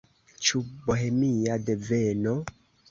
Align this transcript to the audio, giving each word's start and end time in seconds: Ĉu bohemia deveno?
Ĉu 0.47 0.61
bohemia 0.87 1.61
deveno? 1.69 2.39